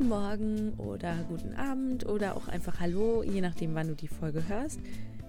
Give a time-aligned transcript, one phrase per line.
[0.00, 4.48] Guten Morgen oder guten Abend oder auch einfach Hallo, je nachdem, wann du die Folge
[4.48, 4.80] hörst.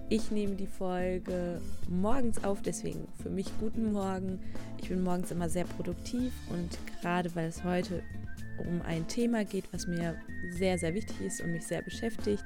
[0.08, 4.38] Ich nehme die Folge morgens auf, deswegen für mich guten Morgen.
[4.80, 8.02] Ich bin morgens immer sehr produktiv und gerade weil es heute
[8.66, 10.16] um ein Thema geht, was mir
[10.52, 12.44] sehr, sehr wichtig ist und mich sehr beschäftigt,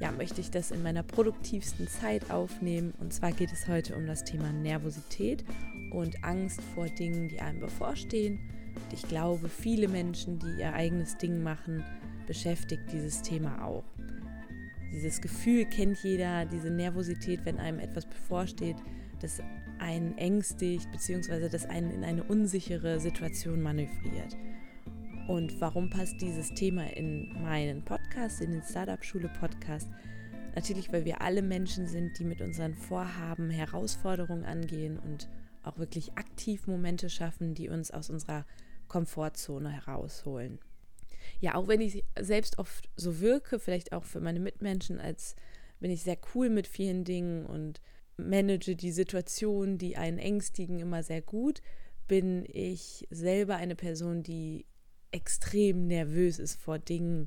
[0.00, 2.92] ja, möchte ich das in meiner produktivsten Zeit aufnehmen.
[3.00, 5.46] Und zwar geht es heute um das Thema Nervosität
[5.92, 8.38] und Angst vor Dingen, die einem bevorstehen.
[8.84, 11.84] Und ich glaube, viele Menschen, die ihr eigenes Ding machen,
[12.26, 13.84] beschäftigt dieses Thema auch.
[14.92, 18.76] Dieses Gefühl kennt jeder, diese Nervosität, wenn einem etwas bevorsteht,
[19.20, 19.40] das
[19.78, 24.36] einen ängstigt, beziehungsweise das einen in eine unsichere Situation manövriert.
[25.26, 29.88] Und warum passt dieses Thema in meinen Podcast, in den Startup-Schule-Podcast?
[30.54, 35.28] Natürlich, weil wir alle Menschen sind, die mit unseren Vorhaben Herausforderungen angehen und
[35.62, 38.46] auch wirklich aktiv Momente schaffen, die uns aus unserer
[38.88, 40.58] Komfortzone herausholen.
[41.40, 45.36] Ja, auch wenn ich selbst oft so wirke, vielleicht auch für meine Mitmenschen, als
[45.80, 47.80] bin ich sehr cool mit vielen Dingen und
[48.16, 51.62] manage die Situationen, die einen ängstigen, immer sehr gut,
[52.08, 54.66] bin ich selber eine Person, die
[55.12, 57.26] extrem nervös ist vor Dingen,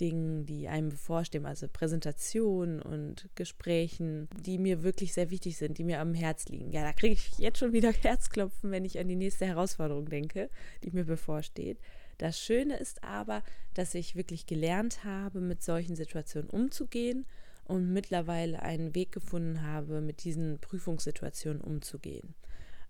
[0.00, 5.84] Dingen, die einem bevorstehen, also Präsentationen und Gesprächen, die mir wirklich sehr wichtig sind, die
[5.84, 6.70] mir am Herz liegen.
[6.72, 10.48] Ja, da kriege ich jetzt schon wieder Herzklopfen, wenn ich an die nächste Herausforderung denke,
[10.82, 11.78] die mir bevorsteht.
[12.18, 13.42] Das Schöne ist aber,
[13.74, 17.26] dass ich wirklich gelernt habe, mit solchen Situationen umzugehen
[17.64, 22.34] und mittlerweile einen Weg gefunden habe, mit diesen Prüfungssituationen umzugehen.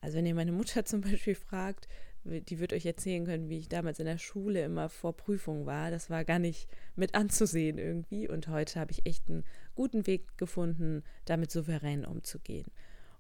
[0.01, 1.87] Also wenn ihr meine Mutter zum Beispiel fragt,
[2.31, 5.91] die wird euch erzählen können, wie ich damals in der Schule immer vor Prüfungen war.
[5.91, 8.29] Das war gar nicht mit anzusehen irgendwie.
[8.29, 12.67] Und heute habe ich echt einen guten Weg gefunden, damit souverän umzugehen.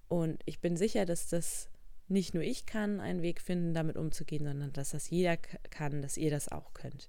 [0.08, 1.68] Und ich bin sicher, dass das
[2.08, 6.16] nicht nur ich kann einen Weg finden, damit umzugehen, sondern dass das jeder kann, dass
[6.16, 7.08] ihr das auch könnt.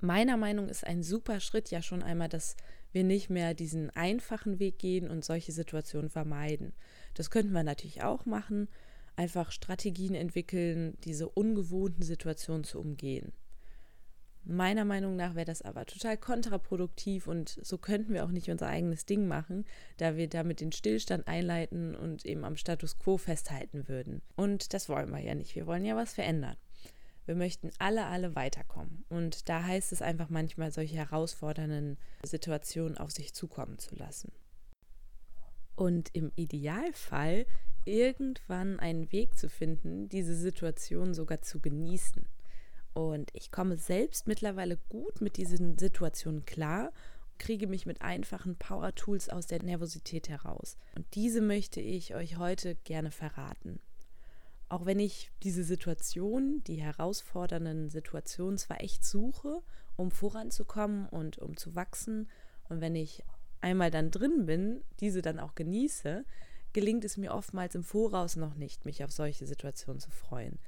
[0.00, 2.56] Meiner Meinung ist ein super Schritt ja schon einmal, dass
[2.92, 6.72] wir nicht mehr diesen einfachen Weg gehen und solche Situationen vermeiden.
[7.14, 8.68] Das könnten wir natürlich auch machen,
[9.16, 13.32] einfach Strategien entwickeln, diese ungewohnten Situationen zu umgehen.
[14.44, 18.66] Meiner Meinung nach wäre das aber total kontraproduktiv und so könnten wir auch nicht unser
[18.66, 19.64] eigenes Ding machen,
[19.98, 24.20] da wir damit den Stillstand einleiten und eben am Status quo festhalten würden.
[24.34, 25.54] Und das wollen wir ja nicht.
[25.54, 26.56] Wir wollen ja was verändern.
[27.24, 29.04] Wir möchten alle, alle weiterkommen.
[29.08, 34.32] Und da heißt es einfach manchmal, solche herausfordernden Situationen auf sich zukommen zu lassen.
[35.74, 37.46] Und im Idealfall
[37.84, 42.26] irgendwann einen Weg zu finden, diese Situation sogar zu genießen.
[42.94, 46.92] Und ich komme selbst mittlerweile gut mit diesen Situationen klar,
[47.38, 50.76] kriege mich mit einfachen Power-Tools aus der Nervosität heraus.
[50.94, 53.80] Und diese möchte ich euch heute gerne verraten.
[54.68, 59.60] Auch wenn ich diese Situation, die herausfordernden Situationen zwar echt suche,
[59.96, 62.30] um voranzukommen und um zu wachsen,
[62.68, 63.22] und wenn ich
[63.62, 66.24] einmal dann drin bin, diese dann auch genieße,
[66.72, 70.58] gelingt es mir oftmals im Voraus noch nicht, mich auf solche Situationen zu freuen.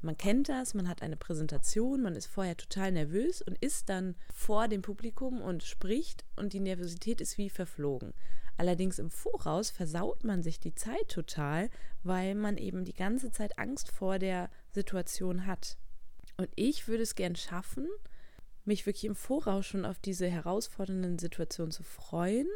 [0.00, 4.14] Man kennt das, man hat eine Präsentation, man ist vorher total nervös und ist dann
[4.32, 8.14] vor dem Publikum und spricht und die Nervosität ist wie verflogen.
[8.56, 11.68] Allerdings im Voraus versaut man sich die Zeit total,
[12.04, 15.76] weil man eben die ganze Zeit Angst vor der Situation hat.
[16.36, 17.88] Und ich würde es gern schaffen,
[18.68, 22.46] mich wirklich im Voraus schon auf diese herausfordernden Situationen zu freuen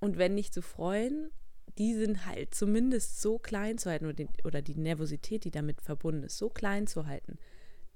[0.00, 1.30] und wenn nicht zu freuen,
[1.78, 5.80] die sind halt zumindest so klein zu halten oder die, oder die Nervosität, die damit
[5.80, 7.38] verbunden ist, so klein zu halten,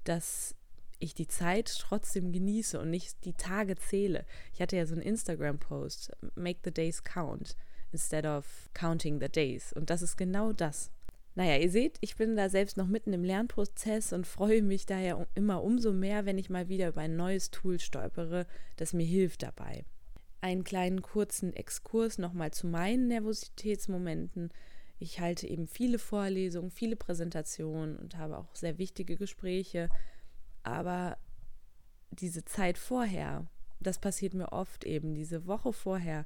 [0.03, 0.55] dass
[0.99, 4.25] ich die Zeit trotzdem genieße und nicht die Tage zähle.
[4.53, 7.55] Ich hatte ja so einen Instagram-Post, Make the Days Count,
[7.91, 9.71] instead of counting the days.
[9.73, 10.91] Und das ist genau das.
[11.39, 15.25] Naja, ihr seht, ich bin da selbst noch mitten im Lernprozess und freue mich daher
[15.35, 18.45] immer umso mehr, wenn ich mal wieder über ein neues Tool stolpere,
[18.75, 19.85] das mir hilft dabei
[20.41, 24.51] einen kleinen kurzen Exkurs nochmal zu meinen Nervositätsmomenten.
[24.99, 29.89] Ich halte eben viele Vorlesungen, viele Präsentationen und habe auch sehr wichtige Gespräche.
[30.63, 31.17] Aber
[32.11, 33.47] diese Zeit vorher,
[33.79, 36.25] das passiert mir oft eben, diese Woche vorher,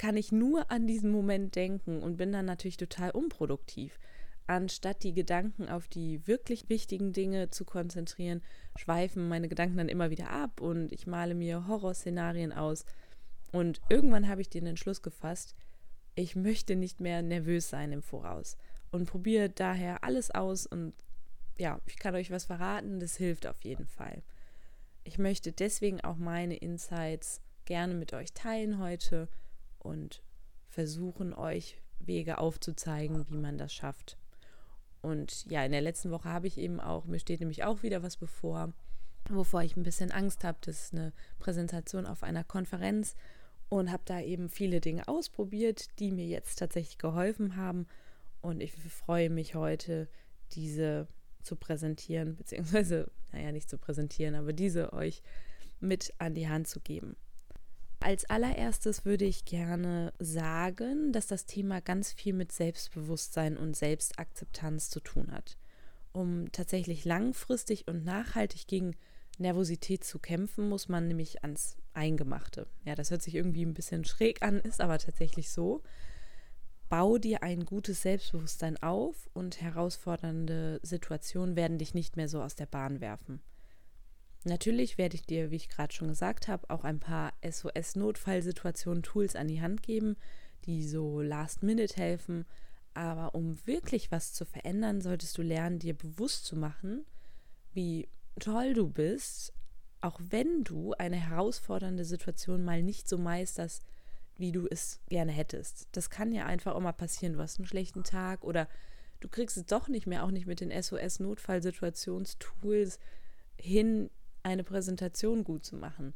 [0.00, 3.98] kann ich nur an diesen Moment denken und bin dann natürlich total unproduktiv.
[4.46, 8.40] anstatt die Gedanken auf die wirklich wichtigen Dinge zu konzentrieren,
[8.76, 12.86] schweifen meine Gedanken dann immer wieder ab und ich male mir Horrorszenarien aus.
[13.52, 15.54] Und irgendwann habe ich den Entschluss gefasst,
[16.14, 18.56] ich möchte nicht mehr nervös sein im Voraus
[18.90, 20.94] und probiere daher alles aus und
[21.58, 24.22] ja, ich kann euch was verraten, das hilft auf jeden Fall.
[25.04, 29.28] Ich möchte deswegen auch meine Insights gerne mit euch teilen heute
[29.80, 30.22] und
[30.68, 34.16] versuchen euch Wege aufzuzeigen, wie man das schafft.
[35.02, 38.02] Und ja, in der letzten Woche habe ich eben auch, mir steht nämlich auch wieder
[38.02, 38.72] was bevor,
[39.28, 40.58] wovor ich ein bisschen Angst habe.
[40.62, 43.16] Das ist eine Präsentation auf einer Konferenz
[43.68, 47.86] und habe da eben viele Dinge ausprobiert, die mir jetzt tatsächlich geholfen haben.
[48.42, 50.08] Und ich freue mich heute,
[50.52, 51.06] diese
[51.42, 55.22] zu präsentieren, beziehungsweise, naja, nicht zu präsentieren, aber diese euch
[55.78, 57.16] mit an die Hand zu geben.
[58.02, 64.88] Als allererstes würde ich gerne sagen, dass das Thema ganz viel mit Selbstbewusstsein und Selbstakzeptanz
[64.88, 65.58] zu tun hat.
[66.12, 68.96] Um tatsächlich langfristig und nachhaltig gegen
[69.38, 72.66] Nervosität zu kämpfen, muss man nämlich ans Eingemachte.
[72.84, 75.82] Ja, das hört sich irgendwie ein bisschen schräg an, ist aber tatsächlich so.
[76.88, 82.56] Bau dir ein gutes Selbstbewusstsein auf und herausfordernde Situationen werden dich nicht mehr so aus
[82.56, 83.40] der Bahn werfen.
[84.44, 89.36] Natürlich werde ich dir, wie ich gerade schon gesagt habe, auch ein paar SOS-Notfallsituationen, Tools
[89.36, 90.16] an die Hand geben,
[90.64, 92.46] die so last-minute helfen.
[92.94, 97.04] Aber um wirklich was zu verändern, solltest du lernen, dir bewusst zu machen,
[97.72, 98.08] wie
[98.38, 99.52] toll du bist,
[100.00, 103.84] auch wenn du eine herausfordernde Situation mal nicht so meisterst,
[104.36, 105.88] wie du es gerne hättest.
[105.92, 107.34] Das kann ja einfach auch mal passieren.
[107.34, 108.68] Du hast einen schlechten Tag oder
[109.20, 112.98] du kriegst es doch nicht mehr, auch nicht mit den SOS-Notfallsituationstools
[113.58, 114.08] hin,
[114.42, 116.14] eine Präsentation gut zu machen.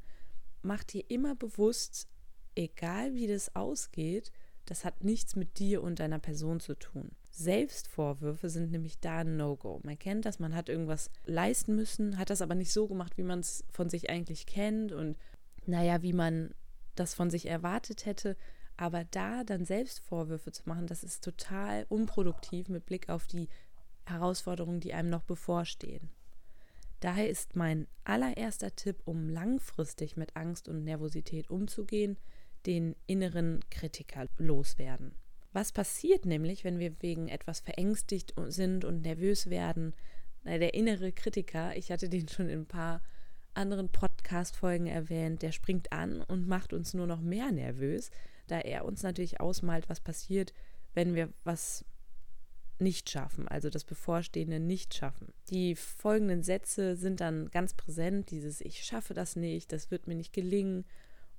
[0.62, 2.08] Mach dir immer bewusst,
[2.54, 4.32] egal wie das ausgeht,
[4.66, 7.10] das hat nichts mit dir und deiner Person zu tun.
[7.30, 9.80] Selbstvorwürfe sind nämlich da ein No-Go.
[9.82, 13.24] Man kennt das, man hat irgendwas leisten müssen, hat das aber nicht so gemacht, wie
[13.24, 15.18] man es von sich eigentlich kennt und
[15.66, 16.54] naja, wie man
[16.94, 18.36] das von sich erwartet hätte.
[18.76, 23.48] Aber da dann Selbstvorwürfe zu machen, das ist total unproduktiv mit Blick auf die
[24.06, 26.10] Herausforderungen, die einem noch bevorstehen.
[27.00, 32.16] Daher ist mein allererster Tipp, um langfristig mit Angst und Nervosität umzugehen,
[32.66, 35.14] den inneren Kritiker loswerden.
[35.52, 39.94] Was passiert nämlich, wenn wir wegen etwas verängstigt sind und nervös werden?
[40.44, 43.02] Der innere Kritiker, ich hatte den schon in ein paar
[43.54, 48.10] anderen Podcast-Folgen erwähnt, der springt an und macht uns nur noch mehr nervös,
[48.48, 50.52] da er uns natürlich ausmalt, was passiert,
[50.92, 51.84] wenn wir was
[52.78, 55.32] nicht schaffen, also das bevorstehende nicht schaffen.
[55.50, 60.16] Die folgenden Sätze sind dann ganz präsent, dieses ich schaffe das nicht, das wird mir
[60.16, 60.84] nicht gelingen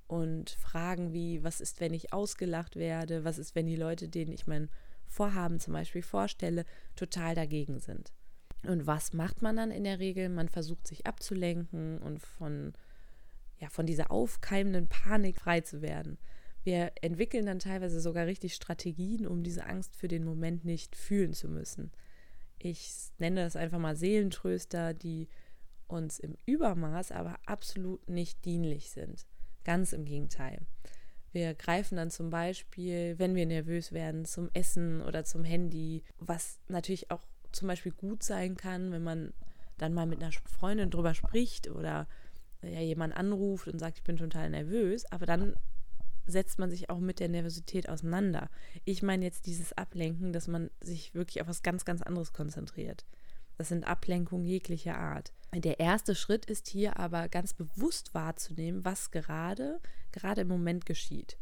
[0.06, 4.32] und Fragen wie, was ist, wenn ich ausgelacht werde, was ist, wenn die Leute, denen
[4.32, 4.70] ich mein
[5.06, 8.12] Vorhaben zum Beispiel vorstelle, total dagegen sind.
[8.64, 10.28] Und was macht man dann in der Regel?
[10.28, 12.72] Man versucht sich abzulenken und von,
[13.58, 16.18] ja, von dieser aufkeimenden Panik frei zu werden.
[16.66, 21.32] Wir entwickeln dann teilweise sogar richtig Strategien, um diese Angst für den Moment nicht fühlen
[21.32, 21.92] zu müssen.
[22.58, 25.28] Ich nenne das einfach mal Seelentröster, die
[25.86, 29.28] uns im Übermaß aber absolut nicht dienlich sind.
[29.62, 30.58] Ganz im Gegenteil.
[31.30, 36.58] Wir greifen dann zum Beispiel, wenn wir nervös werden, zum Essen oder zum Handy, was
[36.66, 37.22] natürlich auch
[37.52, 39.32] zum Beispiel gut sein kann, wenn man
[39.78, 42.08] dann mal mit einer Freundin drüber spricht oder
[42.60, 45.54] ja, jemand anruft und sagt, ich bin total nervös, aber dann
[46.26, 48.50] setzt man sich auch mit der Nervosität auseinander.
[48.84, 53.06] Ich meine jetzt dieses Ablenken, dass man sich wirklich auf was ganz, ganz anderes konzentriert.
[53.56, 55.32] Das sind Ablenkungen jeglicher Art.
[55.54, 59.80] Der erste Schritt ist hier aber ganz bewusst wahrzunehmen, was gerade,
[60.12, 61.38] gerade im Moment geschieht.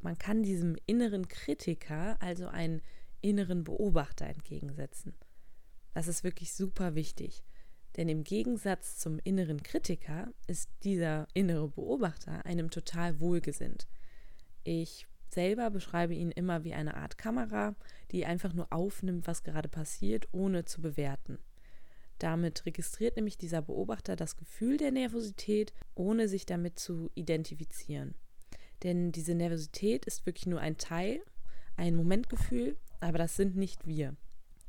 [0.00, 2.80] Man kann diesem inneren Kritiker also einen
[3.20, 5.14] inneren Beobachter entgegensetzen.
[5.92, 7.42] Das ist wirklich super wichtig.
[7.96, 13.88] Denn im Gegensatz zum inneren Kritiker ist dieser innere Beobachter einem total wohlgesinnt.
[14.70, 17.74] Ich selber beschreibe ihn immer wie eine Art Kamera,
[18.10, 21.38] die einfach nur aufnimmt, was gerade passiert, ohne zu bewerten.
[22.18, 28.14] Damit registriert nämlich dieser Beobachter das Gefühl der Nervosität, ohne sich damit zu identifizieren.
[28.82, 31.22] Denn diese Nervosität ist wirklich nur ein Teil,
[31.78, 34.16] ein Momentgefühl, aber das sind nicht wir.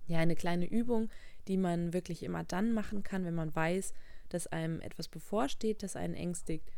[0.08, 1.10] Ja, eine kleine Übung,
[1.50, 3.92] die man wirklich immer dann machen kann, wenn man weiß,
[4.30, 6.72] dass einem etwas bevorsteht, das einen ängstigt,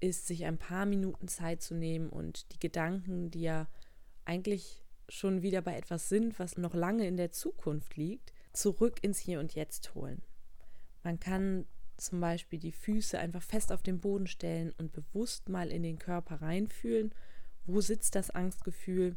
[0.00, 3.68] ist, sich ein paar Minuten Zeit zu nehmen und die Gedanken, die ja
[4.24, 9.18] eigentlich schon wieder bei etwas sind, was noch lange in der Zukunft liegt, zurück ins
[9.18, 10.22] Hier und Jetzt holen.
[11.04, 15.70] Man kann zum Beispiel die Füße einfach fest auf den Boden stellen und bewusst mal
[15.70, 17.14] in den Körper reinfühlen,
[17.64, 19.16] wo sitzt das Angstgefühl,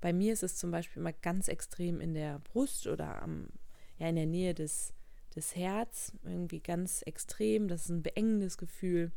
[0.00, 3.48] Bei mir ist es zum Beispiel immer ganz extrem in der Brust oder am,
[3.96, 4.92] ja, in der Nähe des,
[5.34, 7.68] des Herz, irgendwie ganz extrem.
[7.68, 9.12] Das ist ein beengendes Gefühl.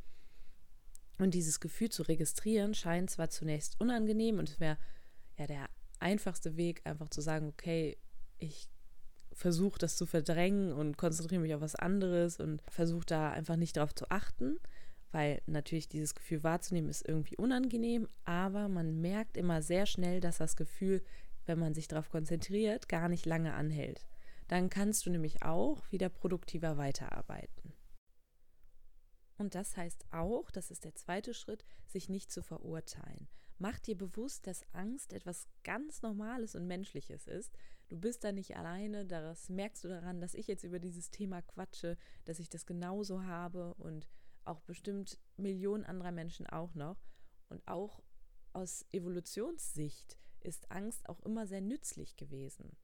[1.18, 4.78] Und dieses Gefühl zu registrieren scheint zwar zunächst unangenehm und es wäre
[5.38, 5.70] ja der
[6.00, 7.98] einfachste Weg, einfach zu sagen, okay,
[8.38, 8.70] ich
[9.34, 13.78] versuche das zu verdrängen und konzentriere mich auf was anderes und versuche da einfach nicht
[13.78, 14.60] darauf zu achten,
[15.12, 20.38] weil natürlich dieses Gefühl wahrzunehmen ist irgendwie unangenehm, aber man merkt immer sehr schnell, dass
[20.38, 21.04] das Gefühl,
[21.46, 24.06] wenn man sich darauf konzentriert, gar nicht lange anhält.
[24.48, 27.74] Dann kannst du nämlich auch wieder produktiver weiterarbeiten.
[29.38, 33.28] Und das heißt auch, das ist der zweite Schritt, sich nicht zu verurteilen.
[33.60, 37.58] Mach dir bewusst, dass Angst etwas ganz Normales und Menschliches ist.
[37.88, 41.42] Du bist da nicht alleine, das merkst du daran, dass ich jetzt über dieses Thema
[41.42, 44.08] quatsche, dass ich das genauso habe und
[44.44, 46.98] auch bestimmt Millionen anderer Menschen auch noch.
[47.50, 48.04] Und auch
[48.54, 52.78] aus Evolutionssicht ist Angst auch immer sehr nützlich gewesen.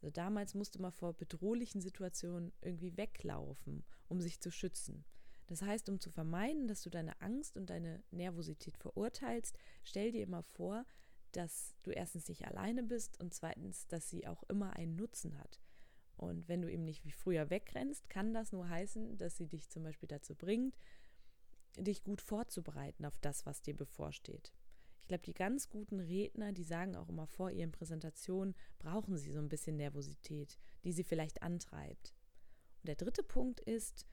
[0.00, 5.04] Also damals musste man vor bedrohlichen Situationen irgendwie weglaufen, um sich zu schützen.
[5.48, 10.22] Das heißt, um zu vermeiden, dass du deine Angst und deine Nervosität verurteilst, stell dir
[10.22, 10.84] immer vor,
[11.32, 15.60] dass du erstens nicht alleine bist und zweitens, dass sie auch immer einen Nutzen hat.
[16.16, 19.70] Und wenn du eben nicht wie früher wegrennst, kann das nur heißen, dass sie dich
[19.70, 20.76] zum Beispiel dazu bringt,
[21.78, 24.52] dich gut vorzubereiten auf das, was dir bevorsteht.
[25.00, 29.32] Ich glaube, die ganz guten Redner, die sagen auch immer vor ihren Präsentationen, brauchen sie
[29.32, 32.14] so ein bisschen Nervosität, die sie vielleicht antreibt.
[32.82, 34.06] Und der dritte Punkt ist,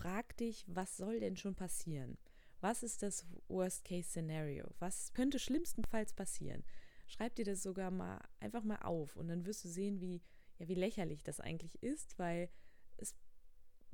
[0.00, 2.16] frag dich, was soll denn schon passieren?
[2.60, 4.66] Was ist das Worst-Case-Szenario?
[4.78, 6.64] Was könnte schlimmstenfalls passieren?
[7.06, 10.22] Schreib dir das sogar mal einfach mal auf und dann wirst du sehen, wie,
[10.58, 12.50] ja, wie lächerlich das eigentlich ist, weil
[12.96, 13.14] es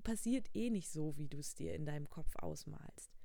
[0.02, 3.16] passiert eh nicht so, wie du es dir in deinem Kopf ausmalst.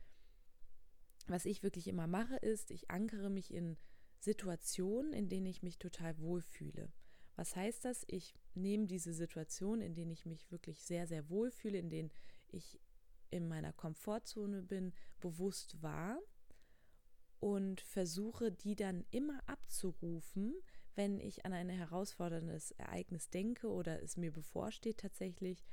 [1.27, 3.77] Was ich wirklich immer mache, ist, ich ankere mich in
[4.19, 6.91] Situationen, in denen ich mich total wohlfühle.
[7.35, 8.03] Was heißt das?
[8.07, 12.11] Ich nehme diese Situationen, in denen ich mich wirklich sehr, sehr wohlfühle, in denen
[12.53, 12.79] ich
[13.29, 16.19] in meiner Komfortzone bin, bewusst wahr
[17.39, 20.53] und versuche die dann immer abzurufen,
[20.95, 25.63] wenn ich an ein herausforderndes Ereignis denke oder es mir bevorsteht tatsächlich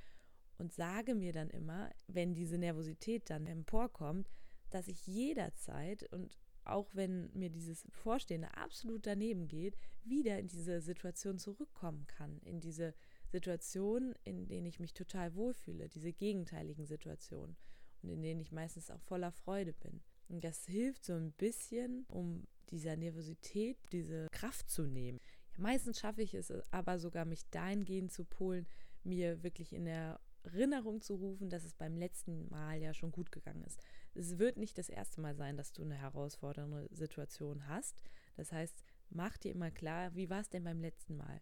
[0.56, 4.30] und sage mir dann immer, wenn diese Nervosität dann emporkommt,
[4.70, 10.80] dass ich jederzeit und auch wenn mir dieses Bevorstehende absolut daneben geht, wieder in diese
[10.80, 12.94] Situation zurückkommen kann, in diese
[13.30, 17.56] Situationen, in denen ich mich total wohlfühle, diese gegenteiligen Situationen
[18.02, 20.00] und in denen ich meistens auch voller Freude bin.
[20.28, 25.20] Und das hilft so ein bisschen, um dieser Nervosität diese Kraft zu nehmen.
[25.52, 28.66] Ja, meistens schaffe ich es aber sogar, mich dahingehend zu polen,
[29.04, 33.32] mir wirklich in der Erinnerung zu rufen, dass es beim letzten Mal ja schon gut
[33.32, 33.80] gegangen ist.
[34.14, 38.02] Es wird nicht das erste Mal sein, dass du eine herausfordernde Situation hast.
[38.37, 41.40] Das heißt, mach dir immer klar, wie war es denn beim letzten Mal?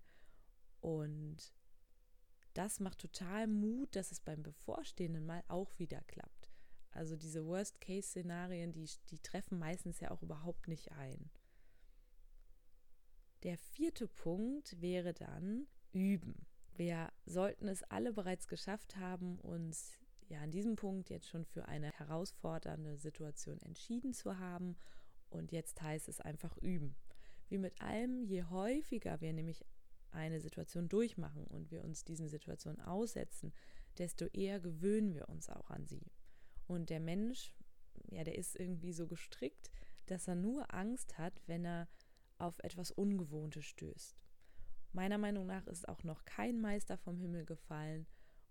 [0.80, 1.52] Und
[2.56, 6.50] das macht total Mut, dass es beim bevorstehenden Mal auch wieder klappt.
[6.90, 11.30] Also diese Worst-Case-Szenarien, die, die treffen meistens ja auch überhaupt nicht ein.
[13.42, 16.46] Der vierte Punkt wäre dann üben.
[16.74, 19.98] Wir sollten es alle bereits geschafft haben, uns
[20.28, 24.76] ja an diesem Punkt jetzt schon für eine herausfordernde Situation entschieden zu haben.
[25.28, 26.96] Und jetzt heißt es einfach üben.
[27.48, 29.64] Wie mit allem, je häufiger wir nämlich
[30.12, 33.52] eine Situation durchmachen und wir uns diesen Situationen aussetzen,
[33.98, 36.10] desto eher gewöhnen wir uns auch an sie.
[36.66, 37.54] Und der Mensch,
[38.10, 39.70] ja, der ist irgendwie so gestrickt,
[40.06, 41.88] dass er nur Angst hat, wenn er
[42.38, 44.16] auf etwas Ungewohntes stößt.
[44.92, 48.06] Meiner Meinung nach ist auch noch kein Meister vom Himmel gefallen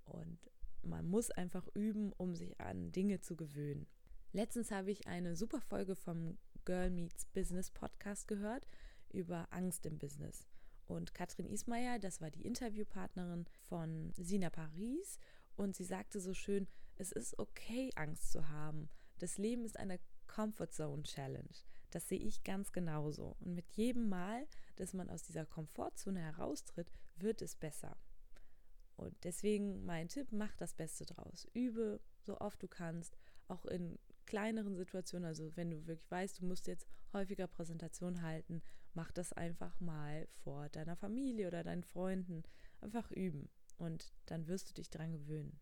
[0.06, 0.52] und
[0.84, 3.88] man muss einfach üben, um sich an Dinge zu gewöhnen.
[4.32, 8.68] Letztens habe ich eine super Folge vom Girl Meets Business Podcast gehört
[9.10, 10.48] über Angst im Business.
[10.86, 15.20] Und Katrin Ismayer, das war die Interviewpartnerin von Sina Paris,
[15.56, 18.90] und sie sagte so schön, es ist okay, Angst zu haben.
[19.20, 21.54] Das Leben ist eine Comfort Zone Challenge.
[21.92, 23.38] Das sehe ich ganz genauso.
[23.40, 27.98] Und mit jedem Mal, dass man aus dieser Komfortzone heraustritt, wird es besser.
[28.98, 31.48] Und deswegen mein Tipp, mach das Beste draus.
[31.54, 36.46] Übe so oft du kannst, auch in kleineren Situationen, also wenn du wirklich weißt, du
[36.46, 38.62] musst jetzt häufiger Präsentation halten,
[38.96, 42.44] mach das einfach mal vor deiner Familie oder deinen Freunden.
[42.82, 45.60] Einfach üben und dann wirst du dich dran gewöhnen.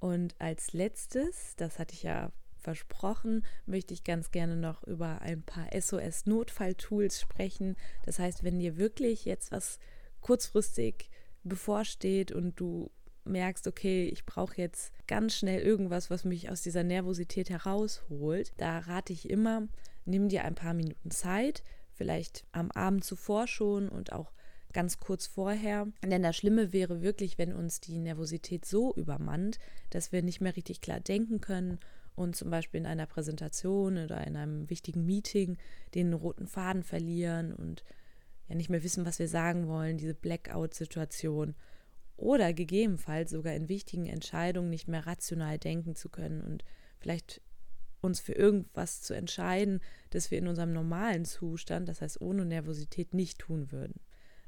[0.00, 5.42] Und als letztes, das hatte ich ja versprochen, möchte ich ganz gerne noch über ein
[5.42, 7.76] paar SOS-Notfall-Tools sprechen.
[8.04, 9.78] Das heißt, wenn dir wirklich jetzt was
[10.20, 11.10] kurzfristig
[11.44, 12.90] bevorsteht und du
[13.24, 18.78] merkst, okay, ich brauche jetzt ganz schnell irgendwas, was mich aus dieser Nervosität herausholt, da
[18.78, 19.68] rate ich immer,
[20.04, 21.62] nimm dir ein paar Minuten Zeit,
[21.98, 24.32] vielleicht am Abend zuvor schon und auch
[24.72, 25.88] ganz kurz vorher.
[26.02, 29.58] Denn das Schlimme wäre wirklich, wenn uns die Nervosität so übermannt,
[29.90, 31.78] dass wir nicht mehr richtig klar denken können
[32.14, 35.58] und zum Beispiel in einer Präsentation oder in einem wichtigen Meeting
[35.94, 37.84] den roten Faden verlieren und
[38.48, 41.54] ja nicht mehr wissen, was wir sagen wollen, diese Blackout-Situation.
[42.16, 46.64] Oder gegebenenfalls sogar in wichtigen Entscheidungen nicht mehr rational denken zu können und
[46.98, 47.40] vielleicht
[48.00, 53.14] uns für irgendwas zu entscheiden, das wir in unserem normalen Zustand, das heißt ohne Nervosität,
[53.14, 54.00] nicht tun würden.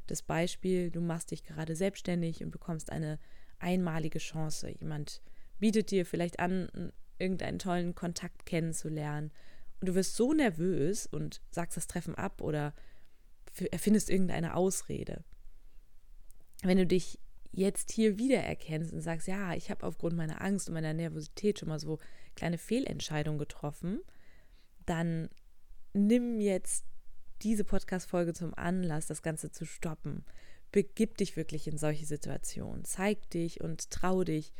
[0.07, 3.19] Das Beispiel, du machst dich gerade selbstständig und bekommst eine
[3.59, 4.71] einmalige Chance.
[4.71, 5.23] Jemand
[5.59, 9.31] bietet dir vielleicht an, irgendeinen tollen Kontakt kennenzulernen.
[9.81, 12.75] Und du wirst so nervös und sagst das Treffen ab oder
[13.71, 15.23] erfindest irgendeine Ausrede.
[16.63, 17.19] Wenn du dich
[17.53, 21.69] jetzt hier wiedererkennst und sagst, ja, ich habe aufgrund meiner Angst und meiner Nervosität schon
[21.69, 21.99] mal so
[22.37, 24.01] kleine Fehlentscheidungen getroffen,
[24.87, 25.29] dann
[25.93, 26.85] nimm jetzt
[27.43, 30.25] diese Podcast-Folge zum Anlass, das Ganze zu stoppen.
[30.73, 32.85] Begib dich wirklich in solche Situationen.
[32.85, 34.53] Zeig dich und trau dich.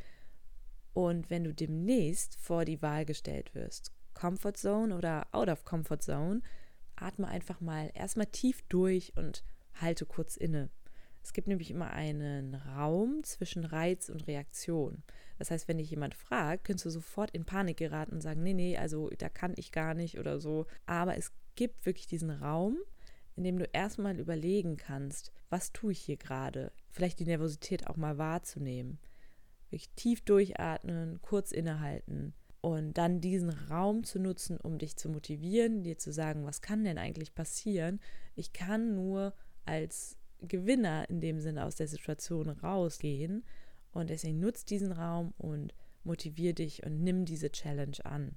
[0.93, 6.01] Und wenn du demnächst vor die Wahl gestellt wirst, Comfort Zone oder Out of Comfort
[6.01, 6.43] Zone,
[6.97, 9.45] atme einfach mal erstmal tief durch und
[9.75, 10.69] halte kurz inne.
[11.23, 15.03] Es gibt nämlich immer einen Raum zwischen Reiz und Reaktion.
[15.39, 18.55] Das heißt, wenn dich jemand fragt, kannst du sofort in Panik geraten und sagen, nee,
[18.55, 20.67] nee, also da kann ich gar nicht oder so.
[20.87, 22.79] Aber es gibt wirklich diesen Raum,
[23.37, 26.73] in dem du erstmal überlegen kannst, was tue ich hier gerade?
[26.91, 28.99] Vielleicht die Nervosität auch mal wahrzunehmen.
[29.71, 35.83] Wirklich tief durchatmen, kurz innehalten und dann diesen Raum zu nutzen, um dich zu motivieren,
[35.83, 38.01] dir zu sagen, was kann denn eigentlich passieren?
[38.35, 39.33] Ich kann nur
[39.65, 43.45] als Gewinner in dem Sinne aus der Situation rausgehen
[43.93, 48.37] und deswegen nutzt diesen Raum und motivier dich und nimm diese Challenge an.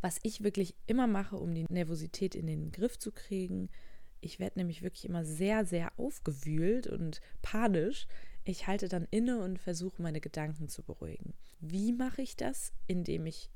[0.00, 3.70] Was ich wirklich immer mache, um die Nervosität in den Griff zu kriegen,
[4.20, 8.06] ich werde nämlich wirklich immer sehr, sehr aufgewühlt und panisch.
[8.44, 11.34] Ich halte dann inne und versuche meine Gedanken zu beruhigen.
[11.60, 12.72] Wie mache ich das?
[12.86, 13.50] Indem ich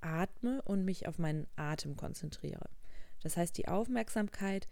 [0.00, 2.68] atme und mich auf meinen Atem konzentriere.
[3.22, 4.68] Das heißt, die Aufmerksamkeit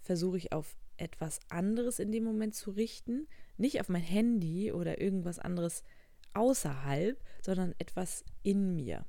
[0.00, 5.00] versuche ich auf etwas anderes in dem Moment zu richten, nicht auf mein Handy oder
[5.00, 5.82] irgendwas anderes
[6.34, 9.04] außerhalb, sondern etwas in mir.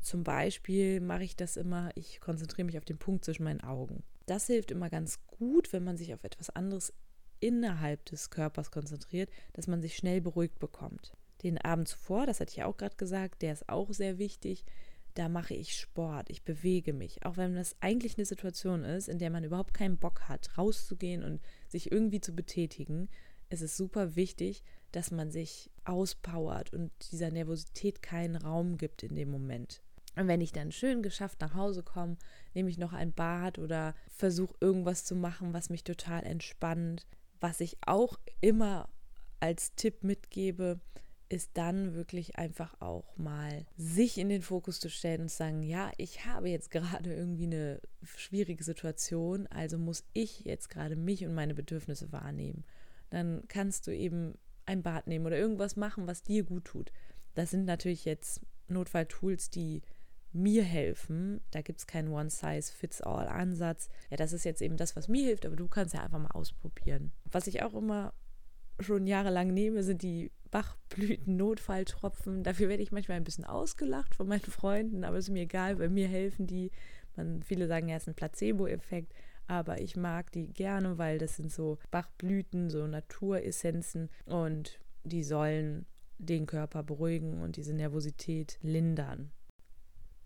[0.00, 4.04] Zum Beispiel mache ich das immer, ich konzentriere mich auf den Punkt zwischen meinen Augen.
[4.26, 6.92] Das hilft immer ganz gut, wenn man sich auf etwas anderes
[7.40, 11.12] innerhalb des Körpers konzentriert, dass man sich schnell beruhigt bekommt.
[11.42, 14.64] Den Abend zuvor, das hatte ich auch gerade gesagt, der ist auch sehr wichtig.
[15.18, 17.26] Da mache ich Sport, ich bewege mich.
[17.26, 21.24] Auch wenn das eigentlich eine Situation ist, in der man überhaupt keinen Bock hat, rauszugehen
[21.24, 23.08] und sich irgendwie zu betätigen,
[23.50, 29.16] ist es super wichtig, dass man sich auspowert und dieser Nervosität keinen Raum gibt in
[29.16, 29.82] dem Moment.
[30.14, 32.16] Und wenn ich dann schön geschafft nach Hause komme,
[32.54, 37.08] nehme ich noch ein Bad oder versuche irgendwas zu machen, was mich total entspannt.
[37.40, 38.88] Was ich auch immer
[39.40, 40.78] als Tipp mitgebe,
[41.28, 45.62] ist dann wirklich einfach auch mal sich in den Fokus zu stellen und zu sagen,
[45.62, 51.26] ja, ich habe jetzt gerade irgendwie eine schwierige Situation, also muss ich jetzt gerade mich
[51.26, 52.64] und meine Bedürfnisse wahrnehmen.
[53.10, 56.92] Dann kannst du eben ein Bad nehmen oder irgendwas machen, was dir gut tut.
[57.34, 59.82] Das sind natürlich jetzt Notfalltools, die
[60.32, 61.40] mir helfen.
[61.50, 63.88] Da gibt es keinen One-Size-Fits-All-Ansatz.
[64.10, 66.30] Ja, das ist jetzt eben das, was mir hilft, aber du kannst ja einfach mal
[66.30, 67.12] ausprobieren.
[67.24, 68.12] Was ich auch immer
[68.80, 72.42] schon jahrelang nehme, sind die Bachblüten-Notfalltropfen.
[72.42, 75.88] Dafür werde ich manchmal ein bisschen ausgelacht von meinen Freunden, aber ist mir egal, weil
[75.88, 76.70] mir helfen die.
[77.16, 79.12] Man, viele sagen, ja, es ist ein Placebo-Effekt,
[79.46, 85.86] aber ich mag die gerne, weil das sind so Bachblüten, so Naturessenzen und die sollen
[86.18, 89.30] den Körper beruhigen und diese Nervosität lindern.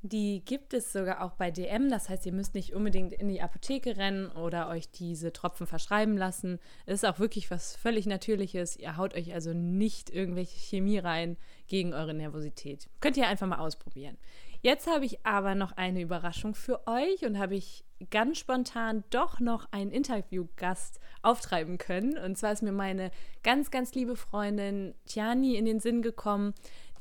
[0.04, 1.88] Die gibt es sogar auch bei DM.
[1.88, 6.16] Das heißt, ihr müsst nicht unbedingt in die Apotheke rennen oder euch diese Tropfen verschreiben
[6.16, 6.58] lassen.
[6.86, 8.76] Es ist auch wirklich was völlig Natürliches.
[8.76, 11.36] Ihr haut euch also nicht irgendwelche Chemie rein
[11.68, 12.88] gegen eure Nervosität.
[13.00, 14.18] Könnt ihr einfach mal ausprobieren.
[14.60, 19.38] Jetzt habe ich aber noch eine Überraschung für euch und habe ich ganz spontan doch
[19.38, 22.18] noch einen Interviewgast auftreiben können.
[22.18, 23.12] Und zwar ist mir meine
[23.44, 26.54] ganz, ganz liebe Freundin Tiani in den Sinn gekommen,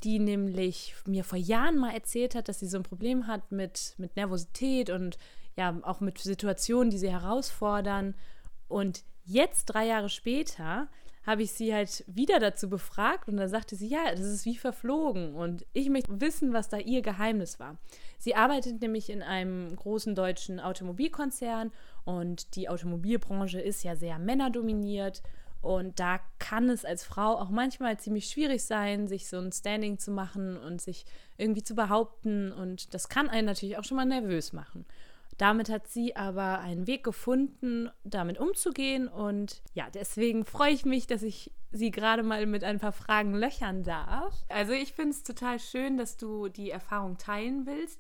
[0.04, 3.96] die nämlich mir vor Jahren mal erzählt hat, dass sie so ein Problem hat mit,
[3.98, 5.18] mit Nervosität und
[5.58, 8.16] ja auch mit Situationen, die sie herausfordern.
[8.68, 10.88] Und jetzt, drei Jahre später,
[11.26, 14.56] habe ich sie halt wieder dazu befragt und da sagte sie, ja, das ist wie
[14.56, 17.78] verflogen und ich möchte wissen, was da ihr Geheimnis war.
[18.18, 21.72] Sie arbeitet nämlich in einem großen deutschen Automobilkonzern
[22.06, 25.22] und die Automobilbranche ist ja sehr männerdominiert
[25.62, 30.00] und da kann es als Frau auch manchmal ziemlich schwierig sein, sich so ein Standing
[30.00, 31.06] zu machen und sich
[31.38, 32.52] irgendwie zu behaupten.
[32.52, 34.86] Und das kann einen natürlich auch schon mal nervös machen.
[35.38, 39.08] Damit hat sie aber einen Weg gefunden, damit umzugehen.
[39.08, 43.34] Und ja, deswegen freue ich mich, dass ich sie gerade mal mit ein paar Fragen
[43.36, 44.34] löchern darf.
[44.50, 48.00] Also ich finde es total schön, dass du die Erfahrung teilen willst.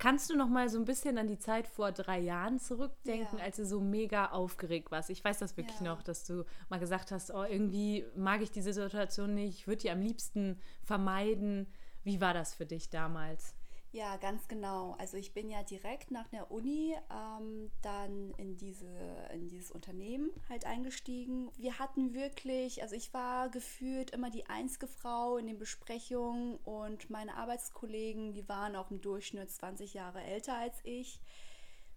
[0.00, 3.44] Kannst du noch mal so ein bisschen an die Zeit vor drei Jahren zurückdenken, ja.
[3.44, 5.10] als du so mega aufgeregt warst?
[5.10, 5.92] Ich weiß das wirklich ja.
[5.92, 9.82] noch, dass du mal gesagt hast, oh, irgendwie mag ich diese Situation nicht, ich würde
[9.82, 11.66] die am liebsten vermeiden.
[12.02, 13.54] Wie war das für dich damals?
[13.92, 14.94] Ja, ganz genau.
[14.98, 18.86] Also ich bin ja direkt nach der Uni ähm, dann in, diese,
[19.34, 21.50] in dieses Unternehmen halt eingestiegen.
[21.56, 27.10] Wir hatten wirklich, also ich war gefühlt immer die einzige Frau in den Besprechungen und
[27.10, 31.20] meine Arbeitskollegen, die waren auch im Durchschnitt 20 Jahre älter als ich.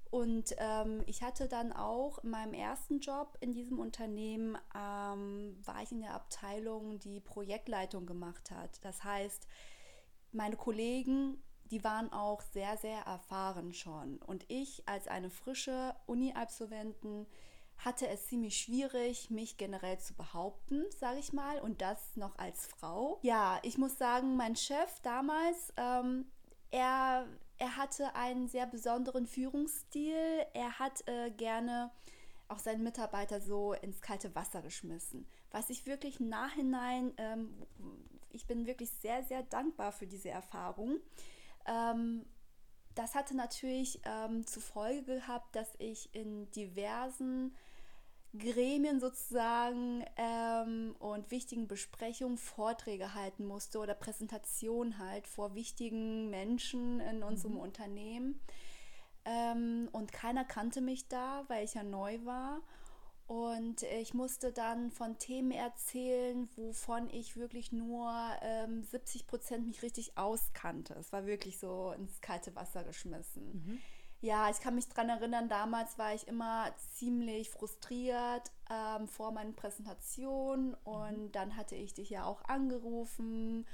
[0.09, 5.83] Und ähm, ich hatte dann auch in meinem ersten Job in diesem Unternehmen, ähm, war
[5.83, 8.83] ich in der Abteilung, die Projektleitung gemacht hat.
[8.83, 9.47] Das heißt,
[10.31, 14.17] meine Kollegen die waren auch sehr, sehr erfahren schon.
[14.17, 17.25] Und ich als eine frische Uni-Absolventin
[17.77, 22.67] hatte es ziemlich schwierig, mich generell zu behaupten, sage ich mal, und das noch als
[22.67, 23.19] Frau.
[23.23, 26.25] Ja, ich muss sagen, mein Chef damals, ähm,
[26.71, 30.45] er, er hatte einen sehr besonderen Führungsstil.
[30.53, 31.91] Er hat äh, gerne
[32.47, 35.27] auch seinen Mitarbeiter so ins kalte Wasser geschmissen.
[35.51, 37.53] Was ich wirklich im Nachhinein, ähm,
[38.31, 40.99] ich bin wirklich sehr, sehr dankbar für diese Erfahrung.
[41.65, 42.25] Ähm,
[42.95, 47.55] das hatte natürlich ähm, zur Folge gehabt, dass ich in diversen
[48.37, 56.99] Gremien sozusagen ähm, und wichtigen Besprechungen Vorträge halten musste oder Präsentationen halt vor wichtigen Menschen
[56.99, 57.59] in unserem mhm.
[57.59, 58.39] Unternehmen.
[59.25, 62.61] Ähm, und keiner kannte mich da, weil ich ja neu war.
[63.25, 69.81] Und ich musste dann von Themen erzählen, wovon ich wirklich nur ähm, 70 Prozent mich
[69.81, 70.93] richtig auskannte.
[70.95, 73.45] Es war wirklich so ins kalte Wasser geschmissen.
[73.53, 73.79] Mhm.
[74.19, 79.53] Ja, ich kann mich daran erinnern, damals war ich immer ziemlich frustriert ähm, vor meinen
[79.53, 80.75] Präsentationen mhm.
[80.83, 81.31] und mhm.
[81.33, 83.65] dann hatte ich dich ja auch angerufen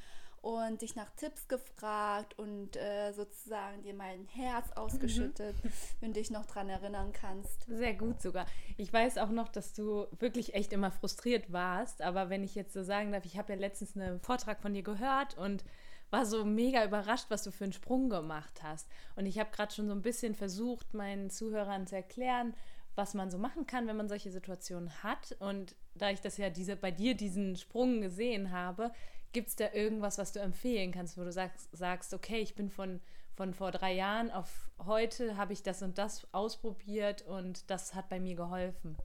[0.41, 5.71] und dich nach Tipps gefragt und äh, sozusagen dir mein Herz ausgeschüttet, mhm.
[5.99, 7.65] wenn du dich noch daran erinnern kannst.
[7.67, 8.45] Sehr gut sogar.
[8.77, 12.73] Ich weiß auch noch, dass du wirklich echt immer frustriert warst, aber wenn ich jetzt
[12.73, 15.63] so sagen darf, ich habe ja letztens einen Vortrag von dir gehört und
[16.11, 18.87] war so mega überrascht, was du für einen Sprung gemacht hast.
[19.15, 22.55] Und ich habe gerade schon so ein bisschen versucht, meinen Zuhörern zu erklären,
[22.95, 25.35] was man so machen kann, wenn man solche Situationen hat.
[25.39, 28.91] Und da ich das ja diese, bei dir diesen Sprung gesehen habe,
[29.31, 32.69] Gibt es da irgendwas, was du empfehlen kannst, wo du sagst, sagst okay, ich bin
[32.69, 32.99] von,
[33.35, 38.09] von vor drei Jahren auf heute, habe ich das und das ausprobiert und das hat
[38.09, 38.97] bei mir geholfen?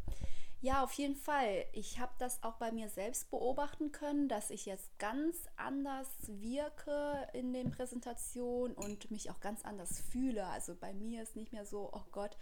[0.65, 1.67] Ja, auf jeden Fall.
[1.73, 7.29] Ich habe das auch bei mir selbst beobachten können, dass ich jetzt ganz anders wirke
[7.35, 10.47] in den Präsentationen und mich auch ganz anders fühle.
[10.47, 12.39] Also bei mir ist nicht mehr so, oh Gott,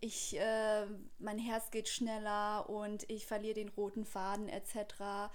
[0.00, 0.86] ich, äh,
[1.18, 5.30] mein Herz geht schneller und ich verliere den roten Faden etc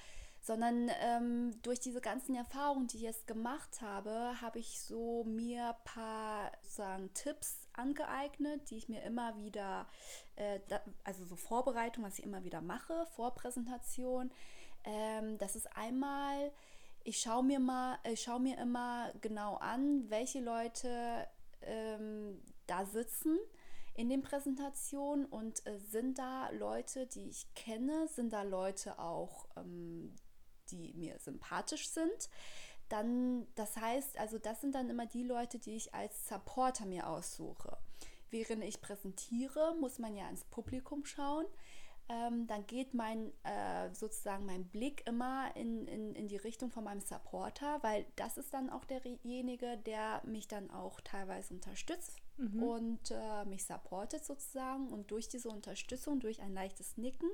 [0.48, 5.70] sondern ähm, durch diese ganzen Erfahrungen, die ich jetzt gemacht habe, habe ich so mir
[5.70, 9.88] ein paar sagen, Tipps angeeignet, die ich mir immer wieder,
[10.38, 14.32] äh, da, also so Vorbereitung, was ich immer wieder mache, Vorpräsentation.
[14.86, 16.54] Ähm, das ist einmal,
[17.04, 21.28] ich schaue mir mal, schaue mir immer genau an, welche Leute
[21.62, 23.38] ähm, da sitzen
[23.96, 29.48] in den Präsentationen und äh, sind da Leute, die ich kenne, sind da Leute auch,
[29.58, 30.16] ähm,
[30.72, 32.30] die mir sympathisch sind.
[32.90, 37.10] Dann, das heißt, also das sind dann immer die Leute, die ich als Supporter mir
[37.10, 37.78] aussuche.
[38.30, 41.46] Während ich präsentiere, muss man ja ins Publikum schauen.
[42.10, 46.86] Ähm, dann geht mein äh, sozusagen mein Blick immer in, in, in die Richtung von
[46.86, 52.64] meinem Supporter, weil das ist dann auch derjenige, der mich dann auch teilweise unterstützt mhm.
[52.64, 54.88] und äh, mich supportet sozusagen.
[54.88, 57.30] Und durch diese Unterstützung, durch ein leichtes Nicken,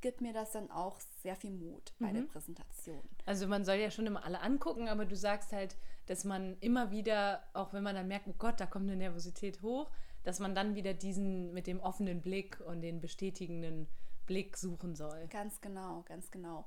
[0.00, 2.14] gibt mir das dann auch sehr viel Mut bei mhm.
[2.14, 3.02] der Präsentation.
[3.24, 6.90] Also man soll ja schon immer alle angucken, aber du sagst halt, dass man immer
[6.90, 9.90] wieder, auch wenn man dann merkt, oh Gott, da kommt eine Nervosität hoch,
[10.24, 13.88] dass man dann wieder diesen mit dem offenen Blick und den bestätigenden
[14.26, 15.26] Blick suchen soll.
[15.28, 16.66] Ganz genau, ganz genau.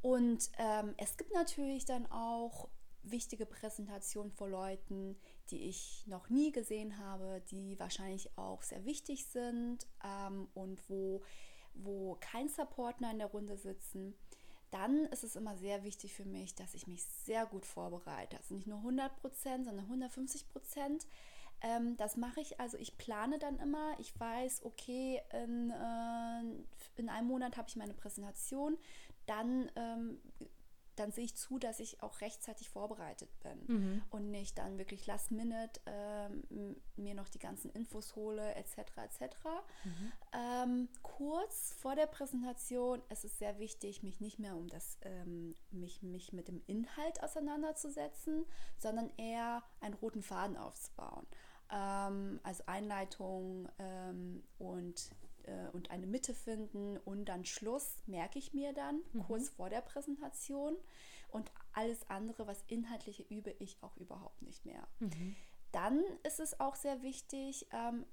[0.00, 2.68] Und ähm, es gibt natürlich dann auch
[3.02, 5.16] wichtige Präsentationen vor Leuten,
[5.50, 11.22] die ich noch nie gesehen habe, die wahrscheinlich auch sehr wichtig sind ähm, und wo
[11.84, 14.14] wo kein Supportner in der Runde sitzen,
[14.70, 18.36] dann ist es immer sehr wichtig für mich, dass ich mich sehr gut vorbereite.
[18.36, 21.06] Also nicht nur 100 Prozent, sondern 150 Prozent.
[21.60, 23.98] Ähm, das mache ich, also ich plane dann immer.
[23.98, 28.76] Ich weiß, okay, in, äh, in einem Monat habe ich meine Präsentation.
[29.26, 30.20] Dann ähm,
[30.98, 34.02] dann sehe ich zu, dass ich auch rechtzeitig vorbereitet bin mhm.
[34.10, 38.78] und nicht dann wirklich last minute ähm, mir noch die ganzen Infos hole, etc.
[38.96, 39.36] etc.
[39.84, 40.12] Mhm.
[40.32, 45.54] Ähm, kurz vor der Präsentation ist es sehr wichtig, mich nicht mehr um das, ähm,
[45.70, 48.44] mich, mich mit dem Inhalt auseinanderzusetzen,
[48.78, 51.26] sondern eher einen roten Faden aufzubauen.
[51.70, 55.10] Ähm, also Einleitung ähm, und
[55.48, 59.22] äh, und eine Mitte finden und dann Schluss merke ich mir dann mhm.
[59.24, 60.76] kurz vor der Präsentation
[61.30, 64.86] und alles andere, was inhaltliche, übe ich auch überhaupt nicht mehr.
[65.00, 65.36] Mhm.
[65.72, 68.06] Dann ist es auch sehr wichtig, ähm,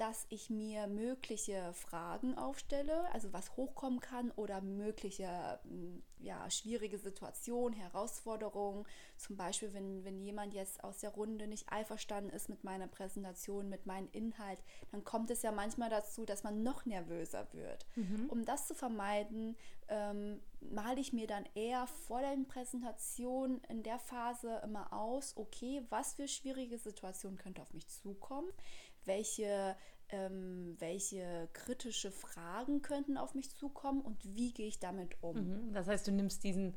[0.00, 6.96] dass ich mir mögliche Fragen aufstelle, also was hochkommen kann oder mögliche hm, ja, schwierige
[6.96, 8.86] Situationen, Herausforderungen.
[9.18, 13.68] Zum Beispiel, wenn, wenn jemand jetzt aus der Runde nicht einverstanden ist mit meiner Präsentation,
[13.68, 17.86] mit meinem Inhalt, dann kommt es ja manchmal dazu, dass man noch nervöser wird.
[17.96, 18.26] Mhm.
[18.30, 19.54] Um das zu vermeiden,
[19.88, 25.82] ähm, male ich mir dann eher vor der Präsentation in der Phase immer aus, okay,
[25.90, 28.50] was für schwierige Situationen könnte auf mich zukommen
[29.04, 29.76] welche,
[30.08, 35.36] ähm, welche kritische Fragen könnten auf mich zukommen und wie gehe ich damit um.
[35.36, 35.72] Mhm.
[35.72, 36.76] Das heißt, du nimmst diesen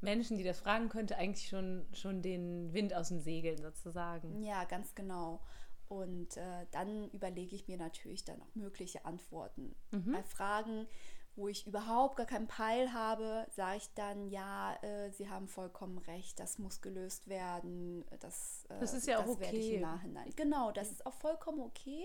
[0.00, 4.42] Menschen, die das fragen könnte, eigentlich schon, schon den Wind aus den Segeln sozusagen.
[4.42, 5.40] Ja, ganz genau.
[5.88, 9.74] Und äh, dann überlege ich mir natürlich dann auch mögliche Antworten.
[9.90, 10.12] Mhm.
[10.12, 10.86] Bei Fragen,
[11.36, 15.98] wo ich überhaupt gar keinen Peil habe, sage ich dann, ja, äh, Sie haben vollkommen
[15.98, 18.04] recht, das muss gelöst werden.
[18.20, 19.80] Das, äh, das ist ja das auch okay.
[19.80, 20.30] Nachhinein.
[20.36, 22.04] Genau, das ist auch vollkommen okay.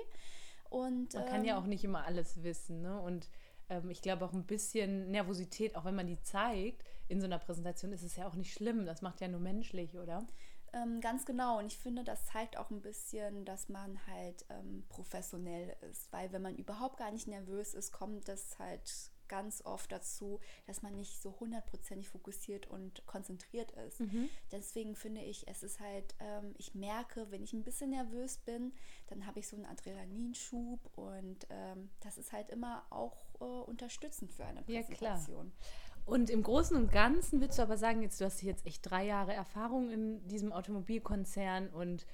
[0.69, 2.81] Und, man ähm, kann ja ähm, auch nicht immer alles wissen.
[2.81, 2.99] Ne?
[2.99, 3.29] Und
[3.69, 7.39] ähm, ich glaube auch ein bisschen Nervosität, auch wenn man die zeigt in so einer
[7.39, 8.85] Präsentation, ist es ja auch nicht schlimm.
[8.85, 10.27] Das macht ja nur menschlich, oder?
[10.73, 11.59] Ähm, ganz genau.
[11.59, 16.11] Und ich finde, das zeigt auch ein bisschen, dass man halt ähm, professionell ist.
[16.11, 20.81] Weil wenn man überhaupt gar nicht nervös ist, kommt das halt ganz oft dazu, dass
[20.81, 24.01] man nicht so hundertprozentig fokussiert und konzentriert ist.
[24.01, 24.29] Mhm.
[24.51, 28.73] Deswegen finde ich, es ist halt, ähm, ich merke, wenn ich ein bisschen nervös bin,
[29.07, 34.33] dann habe ich so einen Adrenalinschub und ähm, das ist halt immer auch äh, unterstützend
[34.33, 35.47] für eine Präsentation.
[35.47, 35.67] Ja.
[36.05, 39.05] Und im Großen und Ganzen würdest du aber sagen, jetzt, du hast jetzt echt drei
[39.05, 42.07] Jahre Erfahrung in diesem Automobilkonzern und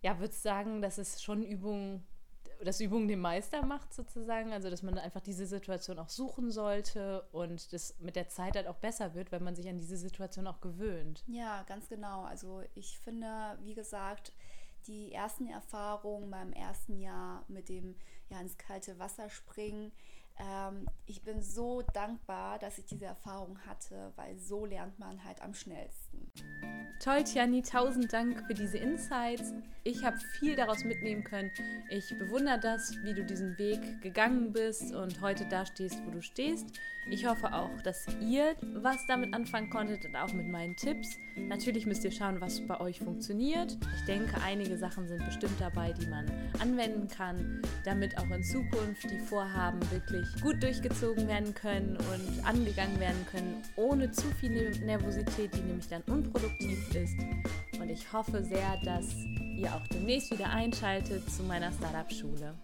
[0.00, 2.06] ja, würdest sagen, dass es schon Übungen
[2.62, 7.22] dass Übung den Meister macht sozusagen, also dass man einfach diese Situation auch suchen sollte
[7.32, 10.46] und das mit der Zeit halt auch besser wird, weil man sich an diese Situation
[10.46, 11.24] auch gewöhnt.
[11.26, 12.22] Ja, ganz genau.
[12.22, 14.32] Also ich finde, wie gesagt,
[14.86, 17.96] die ersten Erfahrungen beim ersten Jahr mit dem
[18.28, 19.92] ja ins kalte Wasser springen,
[20.38, 25.40] ähm, ich bin so dankbar, dass ich diese Erfahrung hatte, weil so lernt man halt
[25.42, 26.32] am schnellsten.
[27.00, 29.52] Toll, Tiani, tausend Dank für diese Insights.
[29.82, 31.50] Ich habe viel daraus mitnehmen können.
[31.90, 36.22] Ich bewundere das, wie du diesen Weg gegangen bist und heute da stehst, wo du
[36.22, 36.66] stehst.
[37.10, 41.18] Ich hoffe auch, dass ihr was damit anfangen konntet und auch mit meinen Tipps.
[41.36, 43.76] Natürlich müsst ihr schauen, was bei euch funktioniert.
[43.98, 46.24] Ich denke, einige Sachen sind bestimmt dabei, die man
[46.60, 52.98] anwenden kann, damit auch in Zukunft die Vorhaben wirklich gut durchgezogen werden können und angegangen
[52.98, 57.16] werden können, ohne zu viel Nervosität, die nämlich dann unproduktiv ist.
[57.80, 59.06] Und ich hoffe sehr, dass
[59.56, 62.54] ihr auch demnächst wieder einschaltet zu meiner Startup-Schule.